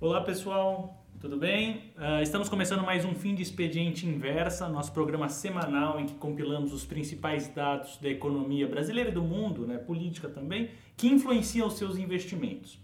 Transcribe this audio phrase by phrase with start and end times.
[0.00, 1.92] Olá pessoal, tudo bem?
[1.96, 6.72] Uh, estamos começando mais um fim de expediente inversa, nosso programa semanal em que compilamos
[6.72, 11.74] os principais dados da economia brasileira e do mundo, né, política também, que influenciam os
[11.74, 12.78] seus investimentos.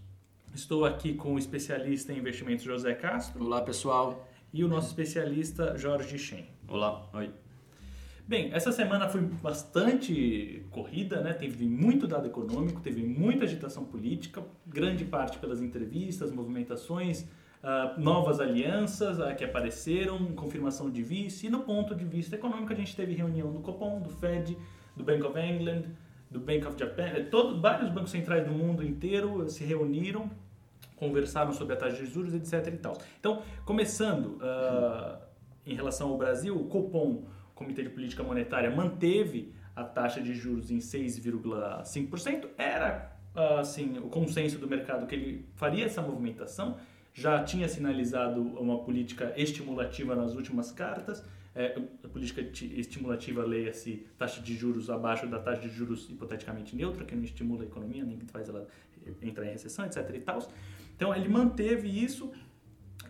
[0.54, 3.44] Estou aqui com o especialista em investimentos José Castro.
[3.44, 4.26] Olá pessoal.
[4.52, 6.46] E o nosso especialista Jorge Shen.
[6.68, 7.30] Olá, oi.
[8.28, 11.32] Bem, essa semana foi bastante corrida, né?
[11.32, 18.40] Teve muito dado econômico, teve muita agitação política, grande parte pelas entrevistas, movimentações, uh, novas
[18.40, 21.46] alianças uh, que apareceram, confirmação de vice.
[21.46, 24.58] E no ponto de vista econômico, a gente teve reunião do Copom, do Fed,
[24.96, 25.84] do Bank of England,
[26.28, 27.30] do Bank of Japan, eh,
[27.60, 30.28] vários bancos centrais do mundo inteiro se reuniram,
[30.96, 32.74] conversaram sobre a taxa de juros, etc.
[32.74, 32.98] E tal.
[33.20, 35.16] Então, começando uh,
[35.64, 37.24] em relação ao Brasil, o Copom
[37.56, 43.16] Comitê de Política Monetária manteve a taxa de juros em 6,5%, era
[43.58, 46.76] assim o consenso do mercado que ele faria essa movimentação,
[47.12, 54.42] já tinha sinalizado uma política estimulativa nas últimas cartas, é, a política estimulativa leia-se taxa
[54.42, 58.18] de juros abaixo da taxa de juros hipoteticamente neutra, que não estimula a economia, nem
[58.18, 58.68] que faz ela
[59.22, 60.10] entrar em recessão, etc.
[60.14, 60.46] E tal.
[60.94, 62.30] Então ele manteve isso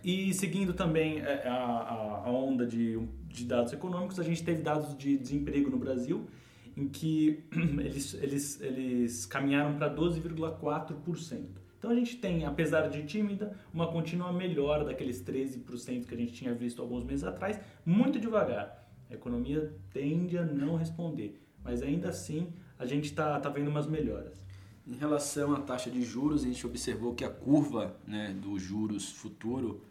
[0.07, 4.97] e seguindo também é, a, a onda de, de dados econômicos, a gente teve dados
[4.97, 6.29] de desemprego no Brasil,
[6.77, 11.47] em que eles, eles, eles caminharam para 12,4%.
[11.77, 16.33] Então a gente tem, apesar de tímida, uma contínua melhora daqueles 13% que a gente
[16.33, 18.89] tinha visto alguns meses atrás, muito devagar.
[19.11, 23.89] A economia tende a não responder, mas ainda assim a gente está tá vendo umas
[23.89, 24.47] melhoras.
[24.87, 29.11] Em relação à taxa de juros, a gente observou que a curva né, dos juros
[29.11, 29.83] futuro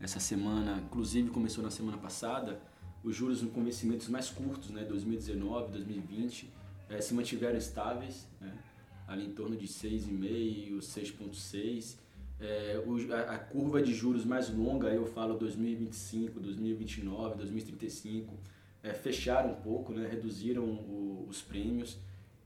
[0.00, 2.60] essa semana, inclusive começou na semana passada,
[3.02, 6.50] os juros com vencimentos mais curtos, né, 2019, 2020,
[6.88, 8.56] é, se mantiveram estáveis, né,
[9.06, 11.98] ali em torno de 6,5, 6,6.
[12.40, 18.34] É, a, a, curva de juros mais longa, eu falo 2025, 2029, 2035,
[18.82, 21.98] é, fecharam um pouco, né, reduziram o, os prêmios.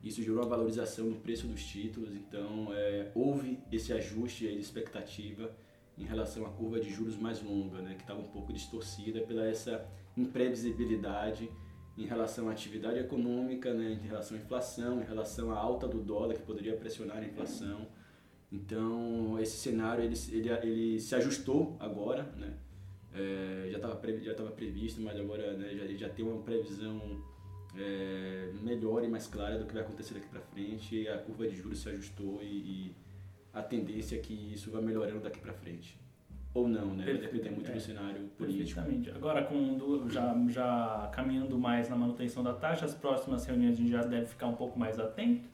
[0.02, 5.50] Isso gerou uma valorização do preço dos títulos, então é, houve esse ajuste de expectativa
[5.98, 9.46] em relação à curva de juros mais longa, né, que estava um pouco distorcida pela
[9.46, 9.84] essa
[10.16, 11.50] imprevisibilidade
[11.96, 16.00] em relação à atividade econômica, né, em relação à inflação, em relação à alta do
[16.00, 17.88] dólar que poderia pressionar a inflação.
[18.50, 22.54] Então esse cenário ele, ele, ele se ajustou agora, né?
[23.12, 27.22] É, já estava já estava previsto, mas agora né, já, já tem uma previsão
[27.76, 31.08] é, melhor e mais clara do que vai acontecer daqui para frente.
[31.08, 32.96] A curva de juros se ajustou e, e
[33.52, 35.98] a tendência é que isso vai melhorando daqui para frente.
[36.54, 37.04] Ou não, né?
[37.04, 38.80] Vai depender muito é, do cenário político.
[38.80, 39.10] Perfeitamente.
[39.10, 43.90] Agora, com, já, já caminhando mais na manutenção da taxa, as próximas reuniões a gente
[43.90, 45.48] já deve ficar um pouco mais atento,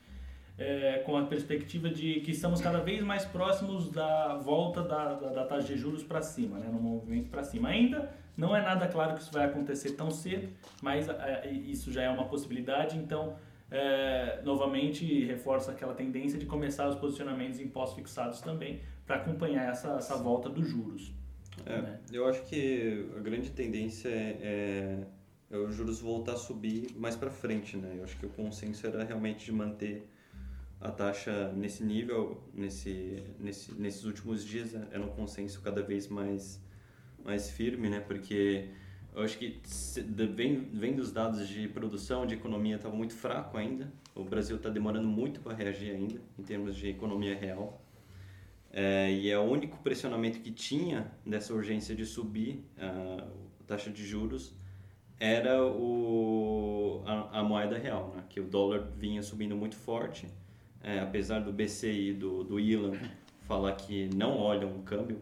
[0.56, 5.28] é, com a perspectiva de que estamos cada vez mais próximos da volta da, da,
[5.30, 6.68] da taxa de juros para cima, né?
[6.68, 7.68] no movimento para cima.
[7.68, 10.48] Ainda não é nada claro que isso vai acontecer tão cedo,
[10.80, 13.36] mas é, isso já é uma possibilidade, então
[13.74, 19.96] é, novamente reforça aquela tendência de começar os posicionamentos em pós-fixados também, para acompanhar essa,
[19.96, 21.12] essa volta dos juros.
[21.66, 22.00] É, né?
[22.12, 25.04] Eu acho que a grande tendência é,
[25.50, 27.76] é, os juros voltar a subir mais para frente.
[27.76, 27.96] Né?
[27.98, 30.08] Eu acho que o consenso era realmente de manter
[30.80, 36.62] a taxa nesse nível, nesse, nesse, nesses últimos dias, era um consenso cada vez mais,
[37.24, 37.98] mais firme, né?
[37.98, 38.68] porque
[39.14, 39.60] eu acho que
[40.34, 43.92] vem, vem dos dados de produção, de economia, estava muito fraco ainda.
[44.14, 47.80] O Brasil está demorando muito para reagir ainda, em termos de economia real.
[48.72, 53.24] É, e é o único pressionamento que tinha dessa urgência de subir a
[53.68, 54.52] taxa de juros
[55.20, 58.24] era o, a, a moeda real, né?
[58.28, 60.26] que o dólar vinha subindo muito forte,
[60.82, 62.98] é, apesar do BCI, do, do Ilan,
[63.46, 65.20] falar que não olham o câmbio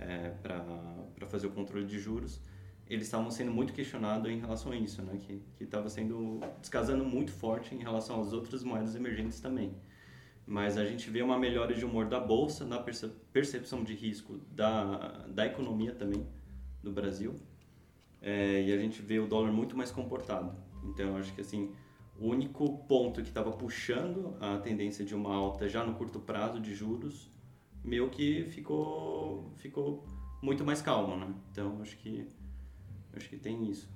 [0.00, 2.40] é, para fazer o controle de juros
[2.88, 5.18] eles estavam sendo muito questionados em relação a isso, né?
[5.18, 9.74] Que estava sendo descasando muito forte em relação às outras moedas emergentes também.
[10.46, 15.26] Mas a gente vê uma melhora de humor da bolsa, na percepção de risco da,
[15.28, 16.26] da economia também
[16.82, 17.34] do Brasil.
[18.20, 20.54] É, e a gente vê o dólar muito mais comportado.
[20.84, 21.72] Então, acho que assim,
[22.18, 26.60] o único ponto que estava puxando a tendência de uma alta já no curto prazo
[26.60, 27.30] de juros,
[27.82, 30.04] meio que ficou, ficou
[30.42, 31.34] muito mais calmo, né?
[31.50, 32.26] Então, acho que
[33.16, 33.88] Acho que tem isso.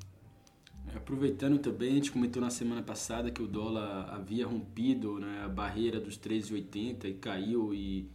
[0.92, 5.42] É, aproveitando também, a gente comentou na semana passada que o dólar havia rompido né,
[5.44, 8.08] a barreira dos 13,80 e caiu e,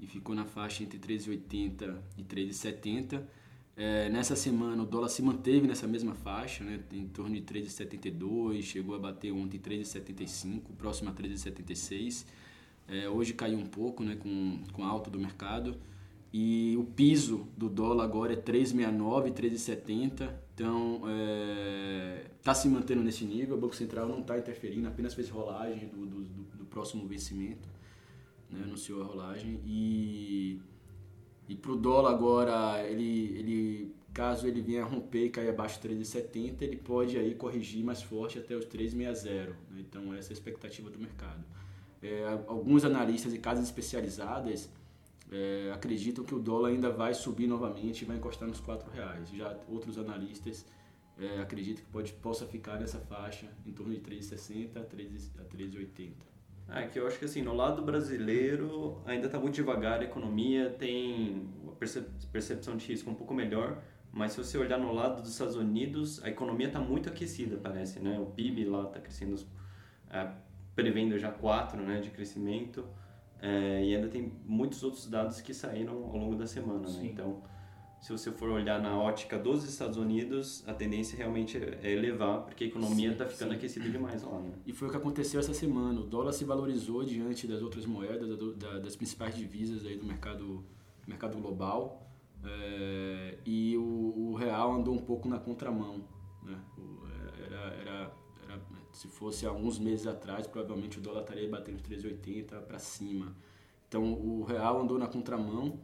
[0.00, 3.22] e ficou na faixa entre 13,80 e 13,70.
[3.76, 8.62] É, nessa semana o dólar se manteve nessa mesma faixa, né, em torno de 13,72,
[8.62, 12.26] chegou a bater ontem 13,75, próximo a 13,76.
[12.88, 15.76] É, hoje caiu um pouco né, com, com a alta do mercado.
[16.32, 20.47] E o piso do dólar agora é 3,69, 3,70.
[20.58, 23.56] Então, está é, tá se mantendo nesse nível.
[23.56, 27.68] O Banco Central não está interferindo, apenas fez rolagem do, do, do próximo vencimento.
[28.50, 29.60] Né, anunciou a rolagem.
[29.64, 30.60] E
[31.48, 35.88] e para o dólar agora, ele, ele, caso ele venha romper e cair abaixo de
[35.88, 39.24] 3,70, ele pode aí corrigir mais forte até os 3,60.
[39.70, 39.78] Né?
[39.78, 41.42] Então essa é a expectativa do mercado.
[42.02, 44.68] É, alguns analistas e casas especializadas
[45.30, 49.30] é, acreditam que o dólar ainda vai subir novamente e vai encostar nos R$ reais.
[49.30, 50.66] Já outros analistas
[51.18, 56.12] é, acreditam que pode, possa ficar nessa faixa em torno de 3,60 a 3,80.
[56.70, 60.68] É que eu acho que assim, no lado brasileiro ainda está muito devagar a economia,
[60.78, 61.72] tem a
[62.30, 63.82] percepção de risco um pouco melhor,
[64.12, 68.00] mas se você olhar no lado dos Estados Unidos, a economia está muito aquecida, parece,
[68.00, 68.18] né?
[68.18, 69.36] O PIB lá está crescendo,
[70.10, 70.30] é,
[70.74, 72.84] prevendo já 4 né, de crescimento,
[73.40, 77.00] é, e ainda tem muitos outros dados que saíram ao longo da semana, né?
[77.04, 77.42] Então,
[78.00, 82.64] se você for olhar na ótica dos Estados Unidos, a tendência realmente é elevar, porque
[82.64, 83.56] a economia está ficando sim.
[83.56, 84.38] aquecida demais lá.
[84.38, 84.52] Né?
[84.66, 86.00] E foi o que aconteceu essa semana.
[86.00, 88.38] O dólar se valorizou diante das outras moedas,
[88.82, 90.64] das principais divisas aí do mercado,
[91.06, 92.08] mercado global.
[92.44, 93.82] É, e o,
[94.30, 96.04] o, real andou um pouco na contramão.
[96.44, 96.56] Né?
[97.46, 98.12] Era, era, era,
[98.98, 103.32] se fosse alguns meses atrás, provavelmente o dólar estaria batendo 3,80 para cima.
[103.86, 105.78] Então o real andou na contramão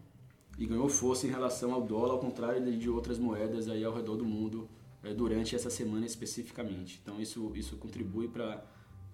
[0.58, 4.16] e ganhou força em relação ao dólar, ao contrário de outras moedas aí ao redor
[4.16, 4.68] do mundo
[5.04, 6.98] é, durante essa semana especificamente.
[7.00, 8.64] Então isso, isso contribui para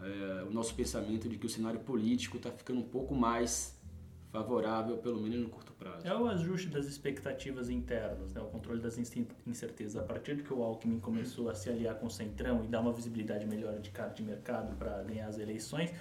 [0.01, 3.79] é, o nosso pensamento de que o cenário político está ficando um pouco mais
[4.31, 6.07] favorável, pelo menos no curto prazo.
[6.07, 8.41] É o ajuste das expectativas internas, né?
[8.41, 8.97] o controle das
[9.47, 9.97] incertezas.
[9.97, 12.81] A partir de que o Alckmin começou a se aliar com o Centrão e dar
[12.81, 15.93] uma visibilidade melhor de cara de mercado para ganhar as eleições,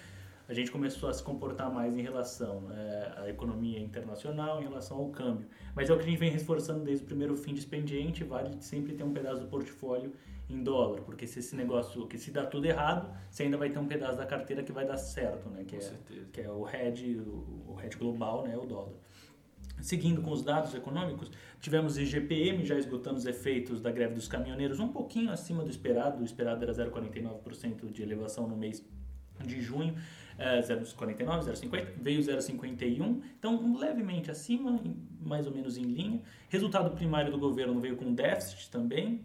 [0.48, 4.98] a gente começou a se comportar mais em relação é, à economia internacional, em relação
[4.98, 5.48] ao câmbio.
[5.76, 8.60] Mas é o que a gente vem reforçando desde o primeiro fim de expediente, vale
[8.60, 10.12] sempre ter um pedaço do portfólio
[10.50, 13.78] em dólar, porque se esse negócio, que se dá tudo errado, você ainda vai ter
[13.78, 15.64] um pedaço da carteira que vai dar certo, né?
[15.64, 16.26] Que, com é, certeza.
[16.34, 18.58] que é o hedge, o, o hedge global, né?
[18.58, 18.94] O dólar.
[19.82, 21.32] Seguindo com os dados econômicos,
[21.62, 26.22] tivemos IGPM já esgotando os efeitos da greve dos caminhoneiros, um pouquinho acima do esperado,
[26.22, 28.84] o esperado era 0,49% de elevação no mês
[29.46, 29.96] de junho,
[30.38, 34.82] é, 0,49, 0,50, veio 0,51, então levemente acima,
[35.22, 36.22] mais ou menos em linha.
[36.50, 39.24] Resultado primário do governo veio com déficit também,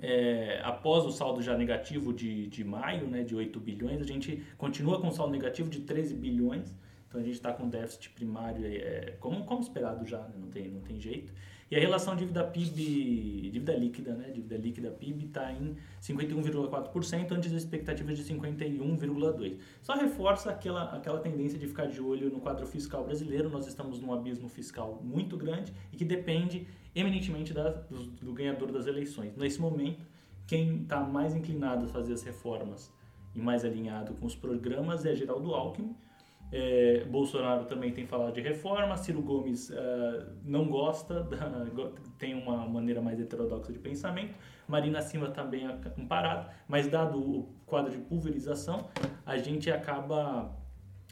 [0.00, 4.42] é, após o saldo já negativo de, de maio, né, de 8 bilhões, a gente
[4.56, 6.76] continua com saldo negativo de 13 bilhões,
[7.08, 10.68] então a gente está com déficit primário, é, como, como esperado já, né, não, tem,
[10.68, 11.32] não tem jeito.
[11.70, 14.30] E a relação dívida PIB, dívida líquida, né?
[14.30, 19.56] Dívida líquida PIB está em 51,4% antes da expectativa de 51,2%.
[19.80, 23.48] Só reforça aquela, aquela tendência de ficar de olho no quadro fiscal brasileiro.
[23.48, 28.72] Nós estamos num abismo fiscal muito grande e que depende eminentemente da, do, do ganhador
[28.72, 29.36] das eleições.
[29.36, 30.04] Nesse momento,
[30.46, 32.92] quem está mais inclinado a fazer as reformas
[33.34, 35.94] e mais alinhado com os programas é Geraldo Alckmin,
[36.52, 39.74] é, Bolsonaro também tem falado de reforma, Ciro Gomes uh,
[40.44, 41.66] não gosta, da,
[42.18, 44.34] tem uma maneira mais heterodoxa de pensamento,
[44.66, 48.88] Marina Silva também é comparado, mas dado o quadro de pulverização,
[49.24, 50.50] a gente acaba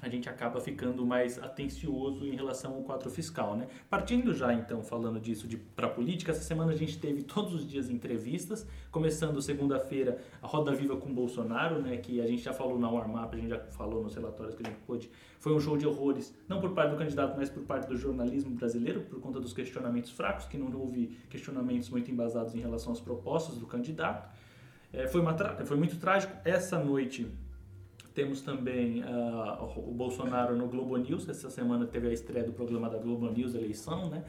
[0.00, 3.67] a gente acaba ficando mais atencioso em relação ao quadro fiscal, né?
[3.91, 7.91] Partindo já então falando disso para política, essa semana a gente teve todos os dias
[7.91, 12.89] entrevistas, começando segunda-feira a roda viva com Bolsonaro, né, que a gente já falou na
[12.89, 15.77] warm up, a gente já falou nos relatórios que a gente pôde, foi um show
[15.77, 19.41] de horrores, não por parte do candidato, mas por parte do jornalismo brasileiro, por conta
[19.41, 24.29] dos questionamentos fracos, que não houve questionamentos muito embasados em relação às propostas do candidato.
[24.93, 26.32] É, foi, uma foi muito trágico.
[26.44, 27.31] Essa noite
[28.19, 31.29] temos também uh, o Bolsonaro no Globo News.
[31.29, 34.25] Essa semana teve a estreia do programa da Globo News Eleição, né?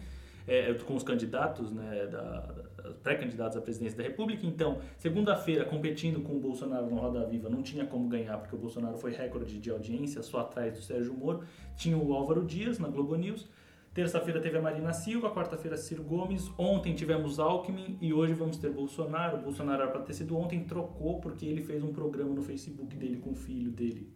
[0.47, 2.55] É, com os candidatos, né, da,
[3.03, 4.45] pré-candidatos à presidência da República.
[4.45, 8.59] Então, segunda-feira, competindo com o Bolsonaro no Roda Viva, não tinha como ganhar, porque o
[8.59, 11.41] Bolsonaro foi recorde de audiência, só atrás do Sérgio Moro.
[11.75, 13.47] Tinha o Álvaro Dias na Globo News.
[13.93, 18.69] Terça-feira teve a Marina Silva, quarta-feira Ciro Gomes, ontem tivemos Alckmin e hoje vamos ter
[18.69, 19.37] Bolsonaro.
[19.37, 22.95] O Bolsonaro era para ter sido ontem, trocou porque ele fez um programa no Facebook
[22.95, 24.13] dele com o filho dele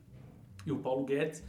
[0.65, 1.43] e o Paulo Guedes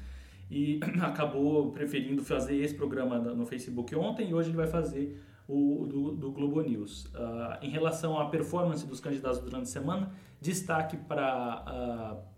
[0.50, 5.86] e acabou preferindo fazer esse programa no Facebook ontem e hoje ele vai fazer o
[5.86, 7.04] do, do Globo News.
[7.06, 12.33] Uh, em relação à performance dos candidatos durante a semana, destaque para uh,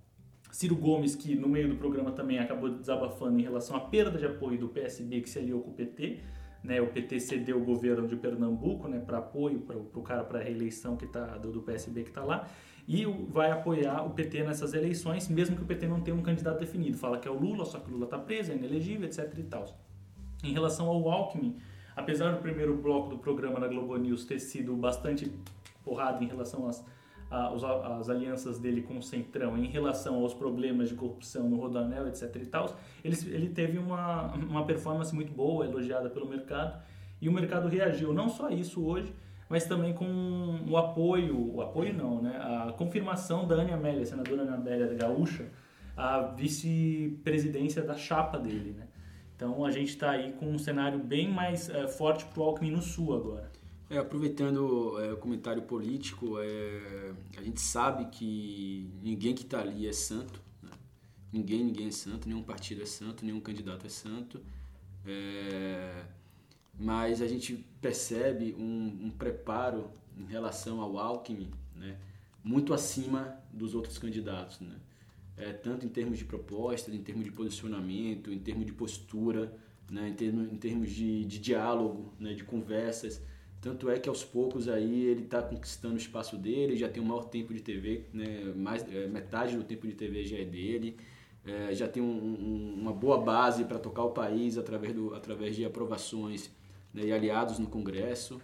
[0.53, 4.27] Ciro Gomes, que no meio do programa também acabou desabafando em relação à perda de
[4.27, 6.21] apoio do PSB que se aliou com o PT
[6.67, 10.41] né, o PT cedeu o governo de Pernambuco né, para apoio para o cara para
[10.41, 12.49] a reeleição que tá, do, do PSB que está lá
[12.89, 16.61] e vai apoiar o PT nessas eleições, mesmo que o PT não tenha um candidato
[16.61, 16.97] definido.
[16.97, 19.29] Fala que é o Lula, só que o Lula está preso, é inelegível, etc.
[19.39, 19.65] e tal.
[20.45, 21.57] Em relação ao Alckmin,
[21.97, 25.33] apesar do primeiro bloco do programa na Globo News ter sido bastante
[25.85, 26.85] porrado em relação às,
[27.31, 32.37] às alianças dele com o Centrão, em relação aos problemas de corrupção no Rodanel, etc.
[32.37, 36.81] e tal, ele, ele teve uma, uma performance muito boa, elogiada pelo mercado,
[37.21, 39.13] e o mercado reagiu não só isso hoje,
[39.49, 42.37] mas também com o apoio, o apoio não, né?
[42.37, 45.49] A confirmação da Ana Amélia, senadora Ana Amélia Gaúcha,
[45.97, 48.87] a vice-presidência da chapa dele, né?
[49.35, 52.71] Então a gente está aí com um cenário bem mais é, forte para o Alckmin
[52.71, 53.51] no Sul agora.
[53.89, 59.87] É, aproveitando é, o comentário político, é, a gente sabe que ninguém que está ali
[59.87, 60.41] é santo.
[60.61, 60.71] Né?
[61.33, 64.41] Ninguém, ninguém é santo, nenhum partido é santo, nenhum candidato é santo.
[65.07, 66.05] É,
[66.79, 71.97] mas a gente percebe um, um, preparo em relação ao Alckmin né,
[72.43, 74.59] muito acima dos outros candidatos.
[74.61, 74.75] Né?
[75.37, 79.57] É, tanto em termos de proposta, em termos de posicionamento, em termos de postura,
[79.89, 83.23] né, em, termos, em termos de, de diálogo, né, de conversas.
[83.67, 87.07] Tanto é que aos poucos aí ele está conquistando o espaço dele, já tem o
[87.07, 90.97] maior tempo de TV, né, mais, é, metade do tempo de TV já é dele
[91.45, 95.55] é, já tem um, um, uma boa base para tocar o país através, do, através
[95.55, 96.51] de aprovações
[96.93, 98.41] né, e aliados no Congresso.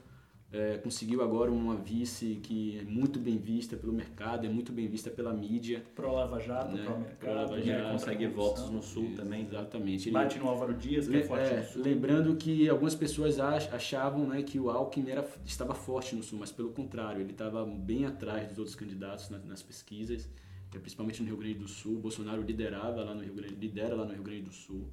[0.52, 4.86] É, conseguiu agora uma vice que é muito bem vista pelo mercado, é muito bem
[4.86, 5.82] vista pela mídia.
[5.94, 6.84] Pro Lava Jato, né?
[6.84, 7.18] pro mercado.
[7.18, 9.46] Pro Lava né, Jato, consegue votos no Sul Isso, também.
[9.46, 10.08] Exatamente.
[10.10, 11.82] Ele, Bate no Álvaro Dias, que é, é forte é, no Sul.
[11.82, 16.52] Lembrando que algumas pessoas achavam né, que o Alckmin era, estava forte no Sul, mas
[16.52, 20.28] pelo contrário, ele estava bem atrás dos outros candidatos nas, nas pesquisas,
[20.74, 21.96] é, principalmente no Rio Grande do Sul.
[21.96, 24.86] O Bolsonaro liderava lá no Rio Grande, lidera lá no Rio Grande do Sul.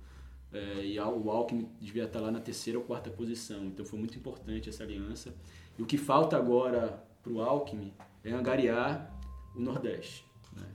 [0.51, 3.65] É, e o Alckmin devia estar lá na terceira ou quarta posição.
[3.65, 5.33] Então foi muito importante essa aliança.
[5.77, 9.15] E o que falta agora para o Alckmin é angariar
[9.55, 10.25] o Nordeste.
[10.55, 10.65] Né?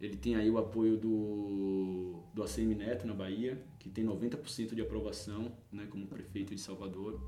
[0.00, 4.80] Ele tem aí o apoio do, do ACM Neto na Bahia, que tem 90% de
[4.80, 7.20] aprovação né, como prefeito de Salvador.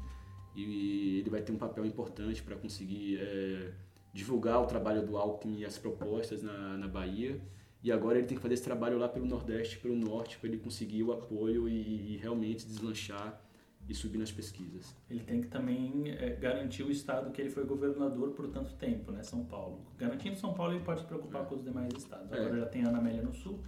[0.55, 3.73] E ele vai ter um papel importante para conseguir é,
[4.13, 7.41] divulgar o trabalho do Alckmin e as propostas na, na Bahia
[7.83, 10.59] e agora ele tem que fazer esse trabalho lá pelo Nordeste, pelo Norte, para ele
[10.59, 13.41] conseguir o apoio e, e, realmente deslanchar
[13.89, 14.95] e subir nas pesquisas.
[15.11, 19.11] Ele tem que também é, garantir o estado que ele foi governador por tanto tempo,
[19.11, 19.25] né?
[19.25, 19.81] São Paulo.
[19.99, 21.45] Garantindo São Paulo, ele pode se preocupar é.
[21.47, 22.31] com os demais estados.
[22.31, 22.37] É.
[22.37, 22.61] Agora é.
[22.61, 23.59] já tem Ana Amélia no Sul,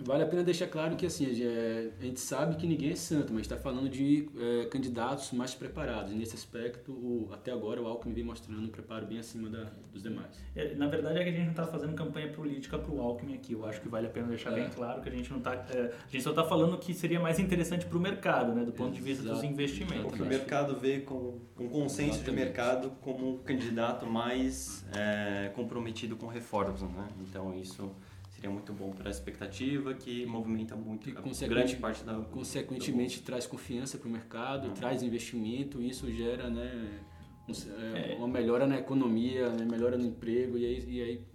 [0.00, 3.42] Vale a pena deixar claro que assim, a gente sabe que ninguém é santo, mas
[3.42, 6.12] está falando de é, candidatos mais preparados.
[6.12, 9.70] E nesse aspecto, o, até agora, o Alckmin vem mostrando um preparo bem acima da,
[9.92, 10.38] dos demais.
[10.54, 13.34] É, na verdade, é que a gente não está fazendo campanha política para o Alckmin
[13.34, 13.54] aqui.
[13.54, 14.54] Eu acho que vale a pena deixar é.
[14.54, 15.54] bem claro que a gente não está.
[15.54, 18.72] É, a gente só está falando que seria mais interessante para o mercado, né, do
[18.72, 20.04] ponto de vista dos investimentos.
[20.04, 22.24] Porque o mercado vê com um consenso Exatamente.
[22.24, 26.82] de mercado como um candidato mais é, comprometido com reformas.
[26.82, 27.08] Né?
[27.20, 27.90] Então, isso
[28.38, 32.14] seria muito bom para a expectativa, que movimenta muito e, a grande parte da.
[32.14, 34.74] Consequentemente, traz confiança para o mercado, uhum.
[34.74, 37.00] traz investimento, e isso gera né,
[37.48, 41.26] é, uma melhora na economia, né, melhora no emprego, e aí, e aí,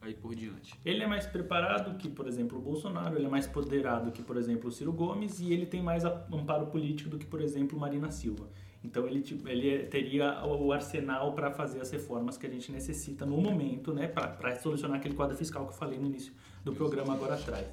[0.00, 0.72] aí por diante.
[0.82, 4.38] Ele é mais preparado que, por exemplo, o Bolsonaro, ele é mais poderado que, por
[4.38, 8.10] exemplo, o Ciro Gomes, e ele tem mais amparo político do que, por exemplo, Marina
[8.10, 8.48] Silva.
[8.82, 13.36] Então ele, ele teria o arsenal para fazer as reformas que a gente necessita no
[13.36, 16.32] momento, né, para solucionar aquele quadro fiscal que eu falei no início
[16.64, 17.66] do programa agora atrás.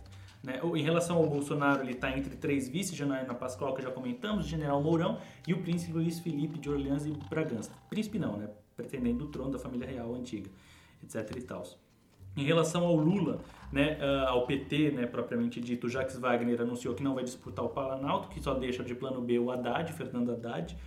[0.44, 0.60] Né?
[0.64, 4.82] Em relação ao Bolsonaro, ele está entre três vices, Janaína Pascoal, que já comentamos, General
[4.82, 7.72] Mourão e o príncipe Luiz Felipe de Orleans e Bragança.
[7.90, 8.50] Príncipe não, né?
[8.76, 10.50] Pretendendo o trono da família real antiga,
[11.04, 11.64] etc e tal.
[12.38, 13.40] Em relação ao Lula,
[13.72, 17.64] né, uh, ao PT, né, propriamente dito, o Jacques Wagner anunciou que não vai disputar
[17.64, 20.78] o Planalto, que só deixa de plano B o Haddad, Fernando Haddad.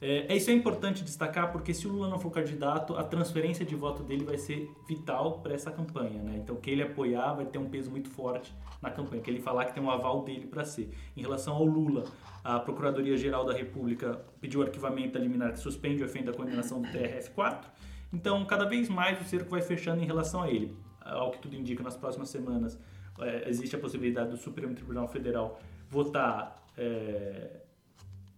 [0.00, 3.74] É, isso é importante destacar porque se o Lula não for candidato, a transferência de
[3.74, 6.22] voto dele vai ser vital para essa campanha.
[6.22, 6.36] Né?
[6.36, 9.64] Então, que ele apoiar vai ter um peso muito forte na campanha, que ele falar
[9.64, 10.90] que tem um aval dele para ser.
[11.16, 12.04] Em relação ao Lula,
[12.44, 17.64] a Procuradoria-Geral da República pediu arquivamento liminar que suspende o efeito da condenação do TRF-4.
[18.12, 20.76] Então, cada vez mais o cerco vai fechando em relação a ele.
[21.00, 22.78] Ao que tudo indica, nas próximas semanas
[23.20, 25.58] é, existe a possibilidade do Supremo Tribunal Federal
[25.90, 27.62] votar é,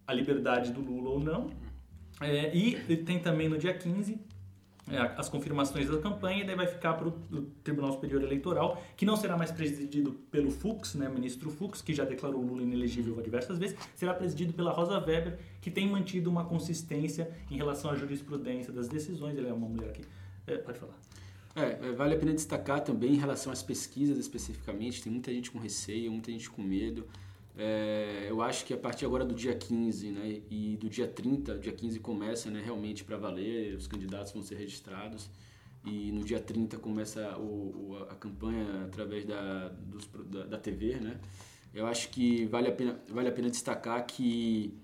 [0.05, 1.47] a liberdade do Lula ou não.
[2.19, 4.19] É, e tem também no dia 15
[4.89, 7.11] é, as confirmações da campanha, e daí vai ficar para o
[7.63, 12.03] Tribunal Superior Eleitoral, que não será mais presidido pelo Fux, né, ministro Fux, que já
[12.03, 17.31] declarou Lula inelegível diversas vezes, será presidido pela Rosa Weber, que tem mantido uma consistência
[17.49, 19.37] em relação à jurisprudência das decisões.
[19.37, 20.03] Ele é uma mulher que.
[20.47, 20.97] É, pode falar.
[21.55, 25.51] É, é vale a pena destacar também em relação às pesquisas especificamente, tem muita gente
[25.51, 27.05] com receio, muita gente com medo.
[27.57, 31.57] É, eu acho que a partir agora do dia 15 né, e do dia 30,
[31.57, 35.29] dia 15 começa né, realmente para valer, os candidatos vão ser registrados
[35.83, 40.95] e no dia 30 começa o, o, a campanha através da, dos, da, da, TV.
[40.95, 41.19] Né?
[41.73, 44.77] Eu acho que vale a, pena, vale a pena destacar que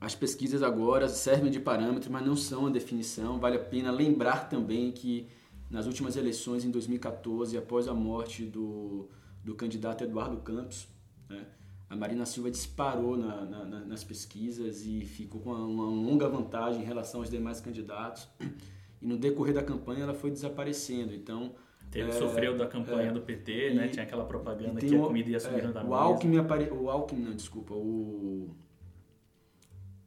[0.00, 3.38] as pesquisas agora servem de parâmetro, mas não são a definição.
[3.38, 5.26] Vale a pena lembrar também que
[5.70, 9.08] nas últimas eleições, em 2014, após a morte do,
[9.42, 10.86] do candidato Eduardo Campos,
[11.28, 11.44] né,
[11.88, 16.82] a Marina Silva disparou na, na, nas pesquisas e ficou com uma, uma, longa vantagem
[16.82, 18.28] em relação aos demais candidatos.
[19.02, 21.12] E no decorrer da campanha ela foi desaparecendo.
[21.14, 21.54] Então.
[21.90, 23.88] Teve, é, sofreu da campanha é, do PT, e, né?
[23.88, 25.96] Tinha aquela propaganda que a comida ia subir é, da o mesa.
[25.96, 28.56] Alckmin apare, o Alckmin, não, desculpa, o,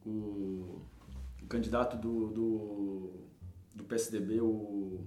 [0.04, 0.82] o,
[1.40, 3.12] o candidato do, do,
[3.72, 5.06] do PSDB, o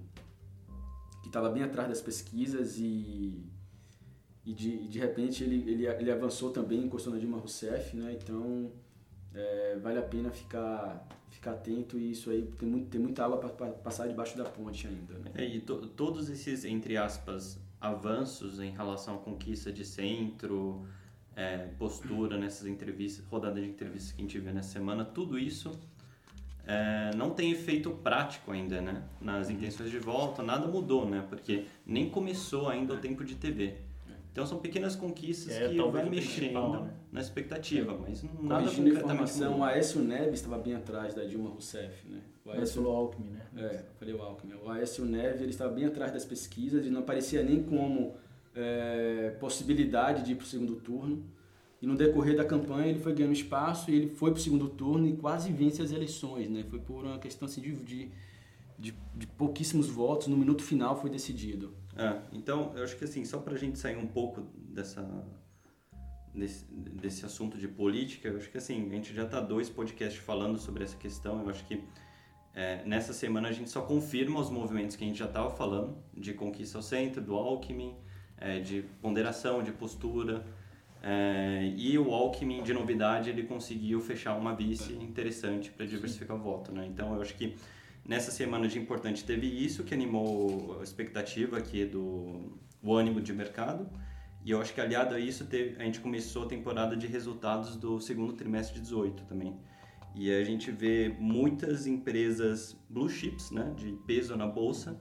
[1.20, 3.44] que estava bem atrás das pesquisas e,
[4.44, 8.16] e de, de repente ele, ele, ele avançou também, encostou na Dilma Rousseff, né?
[8.20, 8.70] Então
[9.34, 13.38] é, vale a pena ficar, ficar atento e isso aí tem, muito, tem muita água
[13.38, 15.14] para passar debaixo da ponte ainda.
[15.14, 15.30] Né?
[15.34, 20.86] É, e to, todos esses, entre aspas, avanços em relação à conquista de centro,
[21.34, 25.72] é, postura nessas entrevistas, rodada de entrevistas que a gente vê nessa semana, tudo isso
[26.66, 29.02] é, não tem efeito prático ainda, né?
[29.20, 29.54] Nas uhum.
[29.54, 31.24] intenções de volta, nada mudou, né?
[31.28, 33.76] Porque nem começou ainda o tempo de TV.
[34.32, 36.90] Então são pequenas conquistas é, que vai mexendo né?
[37.12, 37.98] na expectativa, é.
[37.98, 42.22] mas nada concretamente informação, o Aécio Neves estava bem atrás da Dilma Rousseff, né?
[42.42, 43.46] O Aécio Alckmin, né?
[43.56, 44.54] É, falei o Alckmin.
[44.54, 48.14] O Aécio Neves ele estava bem atrás das pesquisas e não aparecia nem como
[48.56, 51.22] é, possibilidade de ir para o segundo turno.
[51.80, 54.68] E no decorrer da campanha ele foi ganhando espaço e ele foi para o segundo
[54.68, 56.64] turno e quase vence as eleições, né?
[56.70, 58.10] Foi por uma questão assim, de, de,
[58.78, 61.81] de, de pouquíssimos votos, no minuto final foi decidido.
[61.96, 65.06] É, então eu acho que assim, só para a gente sair um pouco dessa,
[66.34, 70.22] desse, desse assunto de política, eu acho que assim, a gente já está dois podcasts
[70.22, 71.82] falando sobre essa questão, eu acho que
[72.54, 75.96] é, nessa semana a gente só confirma os movimentos que a gente já estava falando,
[76.14, 77.94] de conquista ao centro, do Alckmin,
[78.36, 80.44] é, de ponderação, de postura,
[81.02, 86.40] é, e o Alckmin, de novidade, ele conseguiu fechar uma vice interessante para diversificar o
[86.40, 86.70] voto.
[86.70, 86.86] Né?
[86.86, 87.56] Então, eu acho que
[88.04, 93.32] nessa semana de importante teve isso que animou a expectativa aqui do o ânimo de
[93.32, 93.88] mercado.
[94.44, 97.76] E eu acho que aliado a isso, teve, a gente começou a temporada de resultados
[97.76, 99.56] do segundo trimestre de 18 também.
[100.16, 105.00] E a gente vê muitas empresas blue chips, né, de peso na bolsa,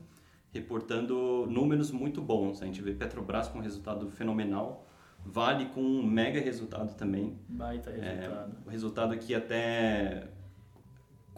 [0.52, 2.62] reportando números muito bons.
[2.62, 4.88] A gente vê Petrobras com resultado fenomenal,
[5.26, 7.38] Vale com um mega resultado também.
[7.48, 8.52] Baita resultado.
[8.52, 10.28] É, o resultado aqui até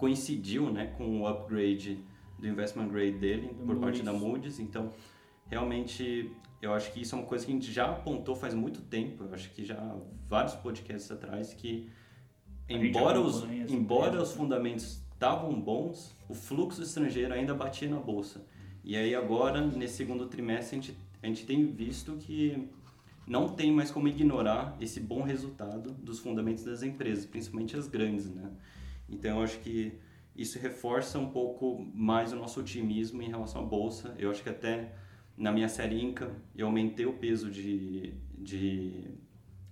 [0.03, 1.97] coincidiu né, com o upgrade
[2.37, 3.79] do investment grade dele do por Moody's.
[3.79, 4.59] parte da Moody's.
[4.59, 4.91] Então,
[5.49, 6.29] realmente,
[6.61, 9.23] eu acho que isso é uma coisa que a gente já apontou faz muito tempo.
[9.23, 9.95] Eu acho que já
[10.27, 11.89] vários podcasts atrás que,
[12.67, 18.45] embora os, embora os fundamentos estavam bons, o fluxo estrangeiro ainda batia na bolsa.
[18.83, 22.67] E aí agora, nesse segundo trimestre, a gente, a gente tem visto que
[23.25, 28.29] não tem mais como ignorar esse bom resultado dos fundamentos das empresas, principalmente as grandes,
[28.29, 28.51] né?
[29.09, 29.99] Então, eu acho que
[30.35, 34.15] isso reforça um pouco mais o nosso otimismo em relação à bolsa.
[34.17, 34.93] Eu acho que até
[35.37, 39.11] na minha série Inca eu aumentei o peso de, de,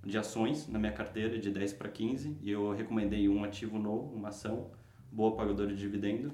[0.04, 4.14] de ações na minha carteira de 10 para 15 e eu recomendei um ativo novo,
[4.16, 4.72] uma ação
[5.12, 6.32] boa pagadora de dividendo.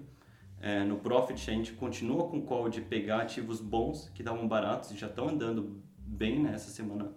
[0.60, 4.48] É, no Profit a gente continua com o call de pegar ativos bons que estavam
[4.48, 7.12] baratos e já estão andando bem nessa semana.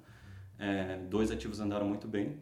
[0.59, 2.38] É, dois ativos andaram muito bem.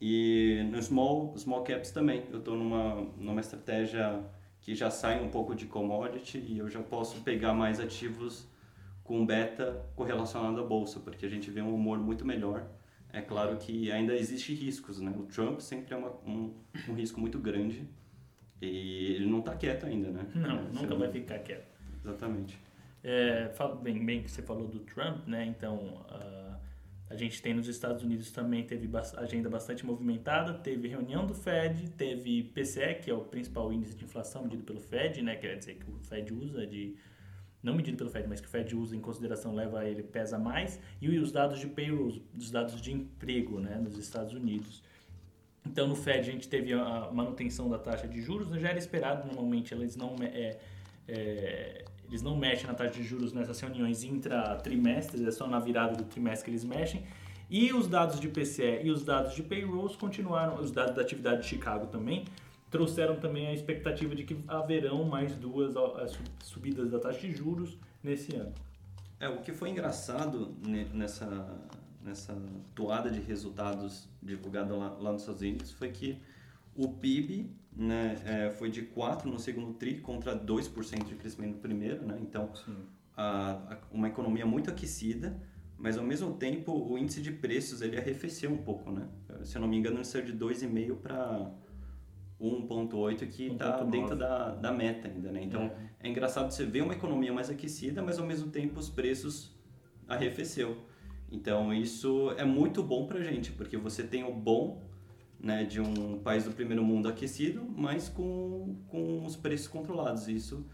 [0.00, 2.24] E no small, small caps também.
[2.30, 4.24] Eu estou numa, numa estratégia
[4.60, 8.46] que já sai um pouco de commodity e eu já posso pegar mais ativos
[9.02, 12.68] com beta correlacionado à bolsa, porque a gente vê um humor muito melhor.
[13.10, 15.12] É claro que ainda existe riscos, né?
[15.16, 16.54] O Trump sempre é uma, um,
[16.88, 17.88] um risco muito grande
[18.60, 20.26] e ele não está quieto ainda, né?
[20.34, 21.66] Não, é, nunca vai ficar quieto.
[22.04, 22.58] Exatamente.
[23.02, 23.50] É,
[23.82, 25.46] bem, bem que você falou do Trump, né?
[25.46, 25.76] Então,
[26.10, 26.47] uh,
[27.10, 31.90] a gente tem nos Estados Unidos também teve agenda bastante movimentada, teve reunião do Fed,
[31.92, 35.36] teve PCE, que é o principal índice de inflação medido pelo Fed, né?
[35.36, 36.96] Quer dizer que o Fed usa de
[37.62, 40.78] não medido pelo Fed, mas que o Fed usa em consideração leva ele pesa mais,
[41.00, 44.82] e os dados de payroll, os dados de emprego, né, nos Estados Unidos.
[45.66, 49.26] Então, no Fed a gente teve a manutenção da taxa de juros, já era esperado,
[49.26, 50.58] normalmente eles não é,
[51.08, 55.94] é eles não mexem na taxa de juros nessas reuniões intra-trimestres, é só na virada
[55.94, 57.04] do trimestre que eles mexem.
[57.50, 61.42] E os dados de PCE e os dados de payrolls continuaram, os dados da atividade
[61.42, 62.24] de Chicago também,
[62.70, 65.74] trouxeram também a expectativa de que haverão mais duas
[66.42, 68.52] subidas da taxa de juros nesse ano.
[69.20, 70.54] É, o que foi engraçado
[70.92, 71.58] nessa,
[72.02, 72.36] nessa
[72.74, 76.20] toada de resultados divulgada lá, lá nos Estados Unidos foi que
[76.76, 81.60] o PIB né, é, foi de 4 no segundo TRI contra 2% de crescimento no
[81.60, 82.18] primeiro, né?
[82.20, 82.50] Então,
[83.16, 85.40] a, a, uma economia muito aquecida,
[85.76, 89.08] mas ao mesmo tempo o índice de preços ele arrefeceu um pouco, né?
[89.44, 91.50] Se eu não me engano, ele saiu de 2,5 para
[92.40, 95.42] 1,8 que está dentro da, da meta ainda, né?
[95.42, 95.90] Então, é.
[96.00, 99.56] é engraçado você ver uma economia mais aquecida, mas ao mesmo tempo os preços
[100.08, 100.84] arrefeceu.
[101.30, 104.87] Então, isso é muito bom para gente, porque você tem o bom
[105.38, 110.28] né, de um país do primeiro mundo aquecido, mas com, com os preços controlados.
[110.28, 110.66] Isso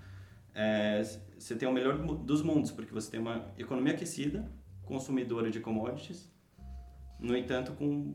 [0.55, 1.03] é,
[1.39, 4.51] você tem o melhor dos mundos, porque você tem uma economia aquecida,
[4.85, 6.33] consumidora de commodities,
[7.19, 8.15] no entanto, com,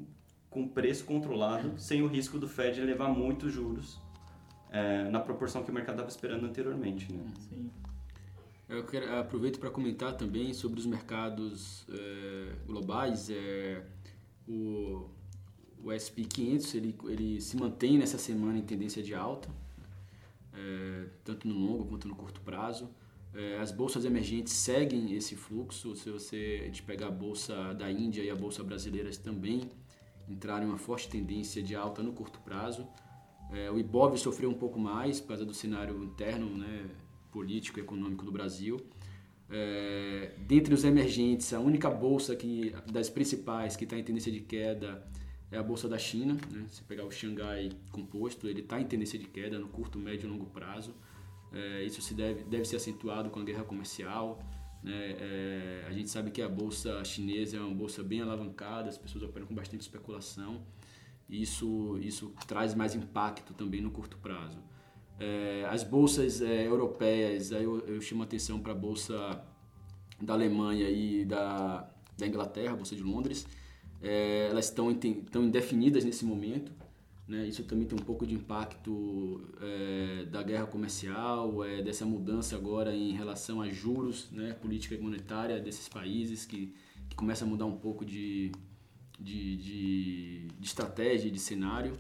[0.50, 4.00] com preço controlado, sem o risco do Fed levar muitos juros
[4.72, 7.12] é, na proporção que o mercado estava esperando anteriormente.
[7.12, 7.24] Né?
[7.50, 7.72] Sim.
[8.68, 13.30] Eu quero, aproveito para comentar também sobre os mercados é, globais.
[13.32, 13.84] É,
[14.48, 15.10] o,
[15.84, 19.50] o SP 500 ele, ele se mantém nessa semana em tendência de alta,
[20.54, 22.90] é, tanto no longo quanto no curto prazo.
[23.34, 25.96] É, as bolsas emergentes seguem esse fluxo.
[25.96, 29.70] Se você a pegar a bolsa da Índia e a bolsa brasileira também
[30.28, 32.88] entraram em uma forte tendência de alta no curto prazo.
[33.52, 36.88] É, o Ibov sofreu um pouco mais por causa do cenário interno, né,
[37.32, 38.78] político e econômico do Brasil.
[39.50, 44.42] É, dentre os emergentes, a única bolsa que das principais que está em tendência de
[44.42, 45.04] queda
[45.52, 46.38] é a bolsa da China.
[46.52, 46.66] Né?
[46.70, 50.32] Se pegar o Xangai Composto, ele está em tendência de queda no curto, médio e
[50.32, 50.94] longo prazo.
[51.52, 54.40] É, isso se deve, deve ser acentuado com a guerra comercial.
[54.84, 55.16] Né?
[55.20, 59.24] É, a gente sabe que a bolsa chinesa é uma bolsa bem alavancada, as pessoas
[59.24, 60.62] operam com bastante especulação.
[61.28, 64.60] E isso, isso traz mais impacto também no curto prazo.
[65.20, 69.44] É, as bolsas é, europeias, aí eu, eu chamo a atenção para a bolsa
[70.22, 73.46] da Alemanha e da, da Inglaterra, a bolsa de Londres
[74.02, 76.72] é, elas estão, estão indefinidas nesse momento.
[77.28, 77.48] Né?
[77.48, 82.96] Isso também tem um pouco de impacto é, da guerra comercial, é, dessa mudança agora
[82.96, 84.54] em relação a juros, né?
[84.54, 86.74] política monetária desses países, que,
[87.08, 88.52] que começa a mudar um pouco de,
[89.20, 91.94] de, de, de estratégia, de cenário,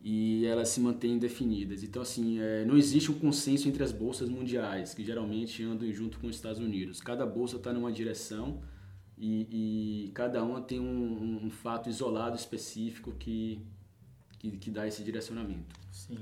[0.00, 1.82] e elas se mantêm indefinidas.
[1.82, 6.18] Então, assim, é, não existe um consenso entre as bolsas mundiais, que geralmente andam junto
[6.18, 7.00] com os Estados Unidos.
[7.00, 8.60] Cada bolsa está numa direção
[9.22, 13.64] e, e cada uma tem um, um, fato isolado específico que,
[14.40, 15.78] que, que dá esse direcionamento.
[15.92, 16.18] Sim.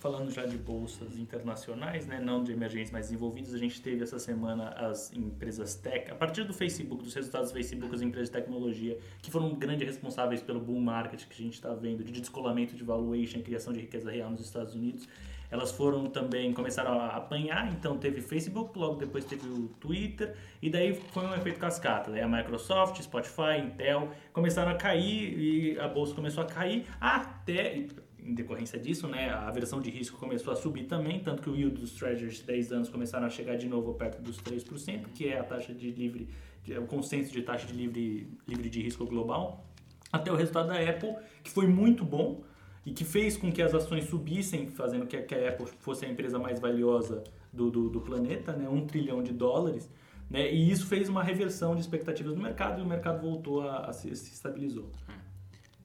[0.00, 4.18] Falando já de bolsas internacionais, né, não de emergentes mais desenvolvidos, a gente teve essa
[4.18, 8.34] semana as empresas tech, a partir do Facebook, dos resultados do Facebook, as empresas de
[8.34, 12.76] tecnologia, que foram grandes responsáveis pelo bull market que a gente está vendo, de descolamento
[12.76, 15.08] de valuation, criação de riqueza real nos Estados Unidos
[15.50, 20.70] elas foram também, começaram a apanhar, então teve Facebook, logo depois teve o Twitter, e
[20.70, 22.10] daí foi um efeito cascata.
[22.10, 27.86] Daí a Microsoft, Spotify, Intel começaram a cair e a bolsa começou a cair até,
[28.18, 31.54] em decorrência disso, né, a versão de risco começou a subir também, tanto que o
[31.54, 35.28] yield dos treasuries de 10 anos começaram a chegar de novo perto dos 3%, que
[35.28, 36.28] é a taxa de livre,
[36.68, 39.66] é o consenso de taxa de livre, livre de risco global,
[40.10, 42.42] até o resultado da Apple, que foi muito bom,
[42.86, 46.38] e que fez com que as ações subissem, fazendo que a Apple fosse a empresa
[46.38, 48.68] mais valiosa do, do, do planeta, né?
[48.68, 49.88] um trilhão de dólares.
[50.28, 50.52] Né?
[50.52, 53.92] E isso fez uma reversão de expectativas no mercado e o mercado voltou a, a
[53.92, 54.90] se, se, estabilizou.
[55.08, 55.12] É.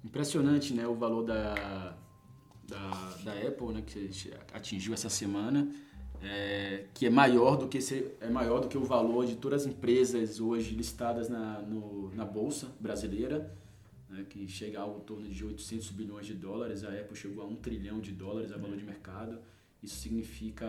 [0.03, 0.87] Impressionante né?
[0.87, 1.95] o valor da,
[2.67, 3.81] da, da Apple, né?
[3.85, 4.09] que
[4.53, 5.69] atingiu essa semana.
[6.21, 7.79] É, que é maior do que
[8.19, 12.25] é maior do que o valor de todas as empresas hoje listadas na, no, na
[12.25, 13.55] bolsa brasileira
[14.09, 17.55] né, que chega ao torno de 800 bilhões de dólares, a Apple chegou a 1
[17.57, 19.39] trilhão de dólares a valor de mercado.
[19.81, 20.65] Isso significa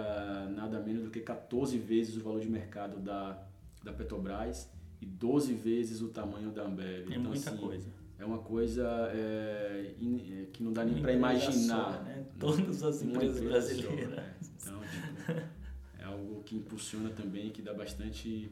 [0.54, 3.42] nada menos do que 14 vezes o valor de mercado da,
[3.82, 7.10] da Petrobras e 12 vezes o tamanho da Ambev.
[7.10, 7.88] É então, muita assim, coisa.
[8.18, 12.04] É uma coisa é, in, é, que não dá nem para imaginar.
[12.04, 12.26] Né?
[12.38, 14.20] Todas as empresas brasileiras.
[14.58, 14.76] Só, né?
[14.76, 15.40] Então, tipo,
[15.98, 18.50] é algo que impulsiona também, que dá bastante.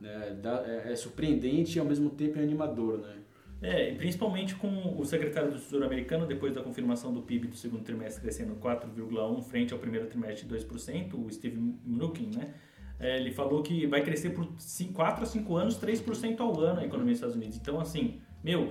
[0.00, 3.23] Né, dá, é, é surpreendente e ao mesmo tempo é animador, né?
[3.64, 7.56] É, e principalmente com o secretário do Tesouro americano, depois da confirmação do PIB do
[7.56, 12.52] segundo trimestre crescendo 4,1% frente ao primeiro trimestre de 2%, o Steve Mnuchin, né?
[13.00, 14.46] É, ele falou que vai crescer por
[14.92, 17.56] 4 a 5 anos 3% ao ano a economia dos Estados Unidos.
[17.56, 18.70] Então, assim, meu,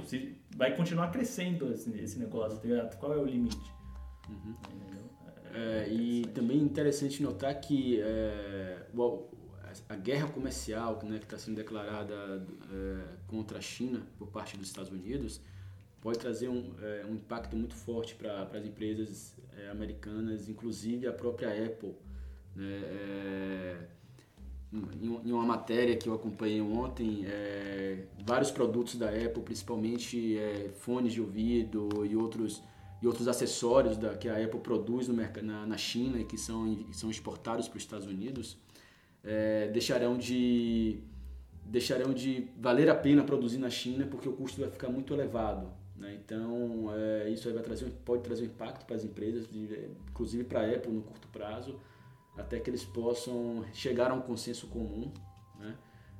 [0.56, 3.74] vai continuar crescendo esse, esse negócio, tá Qual é o limite?
[4.30, 4.54] Uhum.
[5.56, 8.86] É, e também interessante notar que é,
[9.90, 14.68] a guerra comercial né, que está sendo declarada é, contra a China por parte dos
[14.68, 15.42] Estados Unidos
[16.02, 21.14] pode trazer um, é, um impacto muito forte para as empresas é, americanas, inclusive a
[21.14, 21.96] própria Apple.
[22.56, 22.66] Né?
[22.66, 23.88] É,
[24.74, 31.14] em uma matéria que eu acompanhei ontem, é, vários produtos da Apple, principalmente é, fones
[31.14, 32.62] de ouvido e outros,
[33.02, 36.86] e outros acessórios da, que a Apple produz no na, na China e que são,
[36.92, 38.58] são exportados para os Estados Unidos,
[39.24, 41.00] é, deixarão, de,
[41.66, 45.72] deixarão de valer a pena produzir na China porque o custo vai ficar muito elevado.
[45.96, 46.20] Né?
[46.24, 49.48] Então, é, isso vai trazer, pode trazer um impacto para as empresas,
[50.10, 51.80] inclusive para a Apple no curto prazo
[52.38, 55.12] até que eles possam chegar a um consenso comum.
[55.60, 55.76] Né?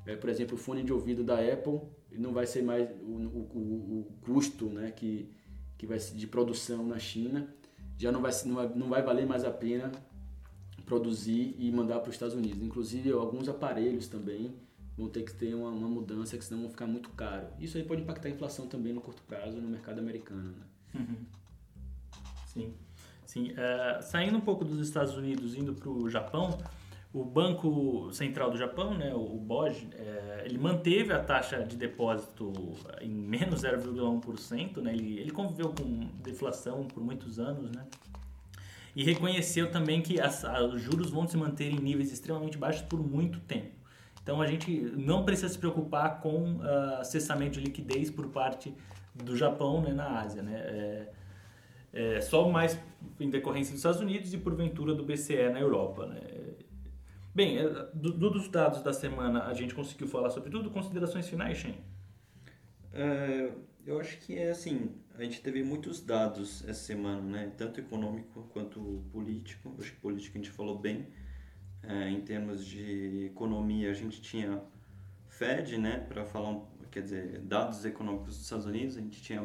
[0.06, 4.00] É, por exemplo, o fone de ouvido da Apple não vai ser mais o, o,
[4.00, 5.30] o custo né, que,
[5.78, 7.48] que vai de produção na China
[7.98, 9.92] já não vai, não vai, não vai valer mais a pena
[10.86, 12.62] produzir e mandar para os Estados Unidos.
[12.62, 14.54] Inclusive, alguns aparelhos também
[14.98, 17.48] vão ter que ter uma, uma, mudança, que senão vão ficar muito caro.
[17.60, 20.52] Isso aí pode impactar a inflação também no curto prazo no mercado americano.
[20.52, 21.00] Né?
[21.00, 21.26] Uhum.
[22.48, 22.74] Sim.
[23.26, 26.56] Sim, uh, saindo um pouco dos Estados Unidos, indo para o Japão,
[27.14, 32.52] o Banco Central do Japão, né, o BOJ, é, ele manteve a taxa de depósito
[33.02, 37.86] em menos 0,1%, né, ele, ele conviveu com deflação por muitos anos, né,
[38.96, 43.00] e reconheceu também que as, os juros vão se manter em níveis extremamente baixos por
[43.00, 43.72] muito tempo.
[44.22, 48.74] Então a gente não precisa se preocupar com uh, cessamento de liquidez por parte
[49.14, 50.42] do Japão né, na Ásia.
[50.42, 50.56] Né?
[50.56, 51.10] É,
[51.94, 52.80] é, só mais
[53.20, 56.06] em decorrência dos Estados Unidos e porventura do BCE na Europa.
[56.06, 56.22] Né?
[57.36, 60.72] Bem, é, do, dos dados da semana a gente conseguiu falar sobre tudo.
[60.72, 61.76] Considerações finais, Shen?
[62.94, 63.52] É,
[63.86, 67.52] eu acho que é assim, a gente teve muitos dados essa semana, né?
[67.58, 69.76] tanto econômico quanto político.
[69.80, 71.08] Acho que político a gente falou bem.
[71.84, 74.62] É, em termos de economia, a gente tinha
[75.28, 79.42] Fed, né, para falar, quer dizer, dados econômicos dos Estados Unidos, a gente tinha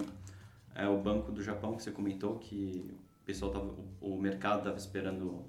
[0.79, 4.77] é o Banco do Japão que você comentou que o pessoal tava, o mercado estava
[4.77, 5.45] esperando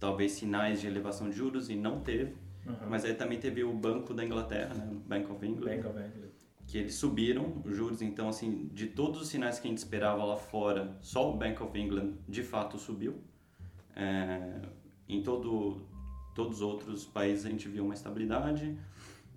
[0.00, 2.34] talvez sinais de elevação de juros e não teve.
[2.66, 2.88] Uhum.
[2.88, 4.88] Mas aí também teve o Banco da Inglaterra, né?
[5.06, 5.76] Bank of England.
[5.76, 6.31] Bank of England.
[6.72, 10.24] Que eles subiram os juros, então assim, de todos os sinais que a gente esperava
[10.24, 13.16] lá fora, só o Bank of England de fato subiu.
[13.94, 14.58] É,
[15.06, 15.82] em todo,
[16.34, 18.74] todos os outros países a gente viu uma estabilidade.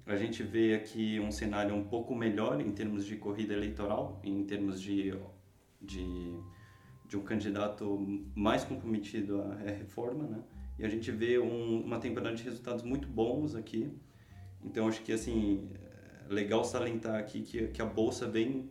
[0.06, 4.42] A gente vê aqui um cenário um pouco melhor em termos de corrida eleitoral, em
[4.46, 5.14] termos de,
[5.82, 6.40] de,
[7.06, 8.00] de um candidato
[8.34, 10.42] mais comprometido à reforma, né?
[10.80, 13.92] E a gente vê um, uma temporada de resultados muito bons aqui.
[14.64, 15.70] Então, acho que, assim,
[16.30, 18.70] legal salientar aqui que, que a Bolsa vem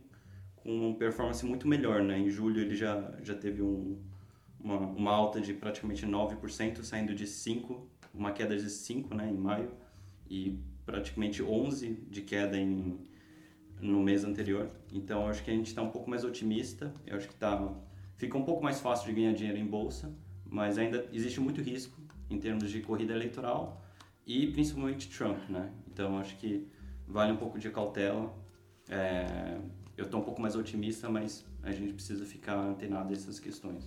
[0.55, 2.17] com uma performance muito melhor, né?
[2.17, 4.01] Em julho ele já, já teve um,
[4.59, 7.81] uma, uma alta de praticamente 9%, saindo de 5%,
[8.13, 9.71] uma queda de 5% né, em maio.
[10.27, 12.99] E praticamente 11 de queda em,
[13.79, 14.69] no mês anterior.
[14.91, 16.93] Então, acho que a gente está um pouco mais otimista.
[17.05, 17.73] Eu acho que tá,
[18.15, 20.13] fica um pouco mais fácil de ganhar dinheiro em bolsa,
[20.45, 23.83] mas ainda existe muito risco em termos de corrida eleitoral
[24.25, 25.71] e principalmente Trump, né?
[25.87, 26.67] Então, acho que
[27.07, 28.33] vale um pouco de cautela.
[28.89, 29.57] É,
[29.97, 33.83] eu estou um pouco mais otimista, mas a gente precisa ficar antenado a essas questões.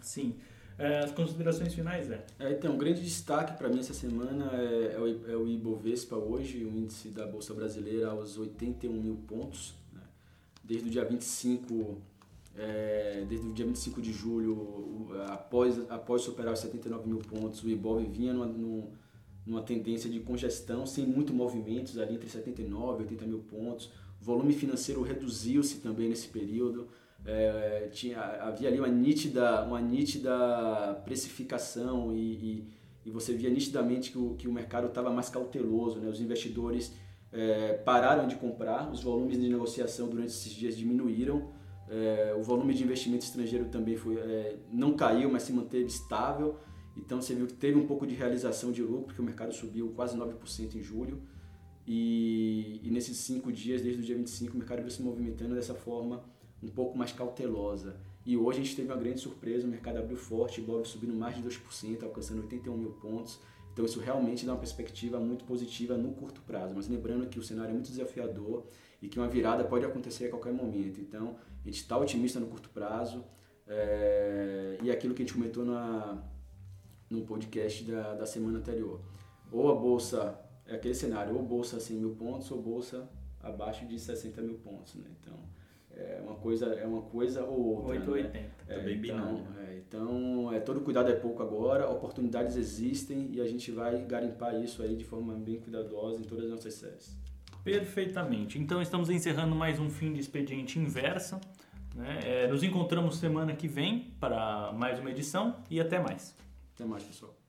[0.00, 0.36] Sim.
[0.78, 2.24] É, as considerações finais, é?
[2.38, 6.16] é então, um grande destaque para mim essa semana é, é, o, é, o, Ibovespa
[6.16, 9.74] hoje, o índice da Bolsa Brasileira aos 81 mil pontos.
[9.92, 10.00] Né?
[10.64, 12.00] Desde o dia 25,
[12.56, 17.68] é, desde o dia 25 de julho, após, após superar os 79 mil pontos, o
[17.68, 18.88] Ibov vinha numa, numa
[19.62, 23.90] tendência de congestão, sem muito movimentos, ali entre 79 e 80 mil pontos.
[24.20, 26.88] O volume financeiro reduziu-se também nesse período.
[27.24, 32.68] É, tinha, havia ali uma nítida, uma nítida precificação e, e,
[33.06, 36.08] e você via nitidamente que o, que o mercado estava mais cauteloso, né?
[36.08, 36.94] os investidores
[37.32, 41.50] é, pararam de comprar, os volumes de negociação durante esses dias diminuíram,
[41.88, 46.56] é, o volume de investimento estrangeiro também foi, é, não caiu, mas se manteve estável,
[46.96, 49.92] então você viu que teve um pouco de realização de lucro, porque o mercado subiu
[49.94, 51.20] quase 9% em julho,
[51.86, 55.74] e, e nesses cinco dias, desde o dia 25, o mercado veio se movimentando dessa
[55.74, 56.22] forma
[56.62, 57.96] um pouco mais cautelosa.
[58.24, 61.36] E hoje a gente teve uma grande surpresa, o mercado abriu forte, Ibov subindo mais
[61.36, 63.40] de 2%, alcançando 81 mil pontos.
[63.72, 66.74] Então isso realmente dá uma perspectiva muito positiva no curto prazo.
[66.76, 68.66] Mas lembrando que o cenário é muito desafiador
[69.00, 71.00] e que uma virada pode acontecer a qualquer momento.
[71.00, 73.24] Então a gente está otimista no curto prazo.
[73.66, 74.78] É...
[74.82, 76.22] E aquilo que a gente comentou na,
[77.10, 79.00] no podcast da, da semana anterior.
[79.50, 83.08] Ou a bolsa, é aquele cenário, ou bolsa a 100 mil pontos, ou bolsa
[83.42, 84.94] abaixo de 60 mil pontos.
[84.94, 85.04] Né?
[85.20, 85.34] Então
[86.00, 87.92] é uma coisa, é uma coisa ou outra.
[87.92, 88.50] 880, né?
[88.68, 89.46] é, bem então, binário.
[89.58, 94.54] É, então, é, todo cuidado é pouco agora, oportunidades existem e a gente vai garimpar
[94.62, 97.16] isso aí de forma bem cuidadosa em todas as nossas séries.
[97.64, 98.58] Perfeitamente.
[98.58, 101.40] Então, estamos encerrando mais um fim de expediente inversa.
[101.94, 102.20] Né?
[102.24, 106.34] É, nos encontramos semana que vem para mais uma edição e até mais.
[106.80, 107.39] Até mais, pessoal.